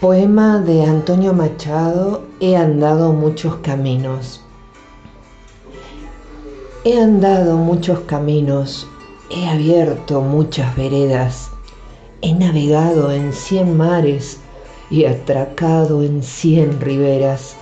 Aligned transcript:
Poema 0.00 0.58
de 0.58 0.84
Antonio 0.84 1.32
Machado, 1.32 2.22
He 2.38 2.54
andado 2.54 3.14
muchos 3.14 3.56
caminos. 3.62 4.42
He 6.84 7.00
andado 7.00 7.56
muchos 7.56 8.00
caminos, 8.00 8.86
he 9.30 9.48
abierto 9.48 10.20
muchas 10.20 10.76
veredas, 10.76 11.50
he 12.20 12.34
navegado 12.34 13.10
en 13.10 13.32
cien 13.32 13.74
mares 13.78 14.38
y 14.90 15.06
atracado 15.06 16.02
en 16.02 16.22
cien 16.22 16.78
riberas. 16.78 17.56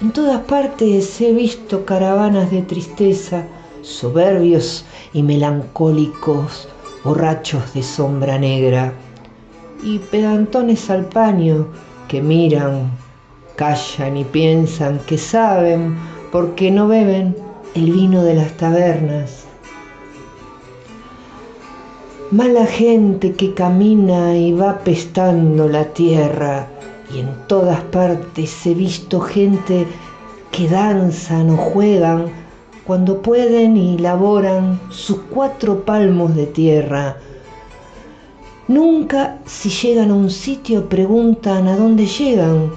En 0.00 0.12
todas 0.12 0.40
partes 0.44 1.20
he 1.20 1.34
visto 1.34 1.84
caravanas 1.84 2.50
de 2.50 2.62
tristeza, 2.62 3.44
soberbios 3.82 4.86
y 5.12 5.22
melancólicos, 5.22 6.66
borrachos 7.04 7.74
de 7.74 7.82
sombra 7.82 8.38
negra 8.38 8.94
y 9.82 9.98
pedantones 9.98 10.90
al 10.90 11.04
paño 11.06 11.66
que 12.08 12.22
miran, 12.22 12.90
callan 13.56 14.16
y 14.16 14.24
piensan 14.24 14.98
que 15.06 15.18
saben 15.18 15.96
porque 16.32 16.70
no 16.70 16.88
beben 16.88 17.36
el 17.74 17.92
vino 17.92 18.22
de 18.22 18.34
las 18.34 18.52
tabernas. 18.56 19.44
Mala 22.30 22.66
gente 22.66 23.32
que 23.32 23.54
camina 23.54 24.36
y 24.36 24.52
va 24.52 24.78
pestando 24.80 25.68
la 25.68 25.84
tierra 25.84 26.66
y 27.14 27.20
en 27.20 27.28
todas 27.46 27.80
partes 27.82 28.66
he 28.66 28.74
visto 28.74 29.20
gente 29.20 29.86
que 30.50 30.68
danzan 30.68 31.50
o 31.50 31.56
juegan 31.56 32.26
cuando 32.84 33.22
pueden 33.22 33.76
y 33.76 33.98
laboran 33.98 34.80
sus 34.90 35.18
cuatro 35.30 35.84
palmos 35.84 36.34
de 36.34 36.46
tierra 36.46 37.16
Nunca 38.68 39.38
si 39.46 39.70
llegan 39.70 40.10
a 40.10 40.14
un 40.14 40.28
sitio 40.28 40.88
preguntan 40.88 41.68
a 41.68 41.76
dónde 41.76 42.06
llegan. 42.06 42.72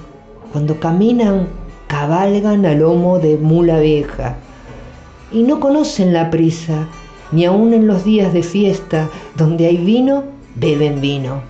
Cuando 0.52 0.78
caminan 0.78 1.48
cabalgan 1.88 2.64
a 2.64 2.74
lomo 2.74 3.18
de 3.18 3.36
mula 3.36 3.80
vieja. 3.80 4.36
Y 5.32 5.42
no 5.42 5.58
conocen 5.58 6.12
la 6.12 6.30
prisa, 6.30 6.86
ni 7.32 7.44
aun 7.44 7.74
en 7.74 7.88
los 7.88 8.04
días 8.04 8.32
de 8.32 8.44
fiesta, 8.44 9.10
donde 9.36 9.66
hay 9.66 9.78
vino, 9.78 10.22
beben 10.54 11.00
vino. 11.00 11.42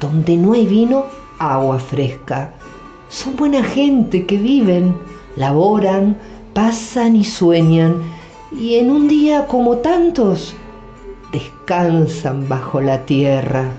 Donde 0.00 0.36
no 0.36 0.52
hay 0.52 0.66
vino, 0.66 1.06
agua 1.40 1.80
fresca. 1.80 2.54
Son 3.08 3.34
buena 3.34 3.64
gente 3.64 4.26
que 4.26 4.36
viven, 4.36 4.94
laboran, 5.34 6.16
pasan 6.54 7.16
y 7.16 7.24
sueñan, 7.24 7.96
y 8.52 8.76
en 8.76 8.92
un 8.92 9.08
día 9.08 9.48
como 9.48 9.78
tantos, 9.78 10.54
descansan 11.32 12.48
bajo 12.48 12.80
la 12.80 13.04
tierra. 13.06 13.72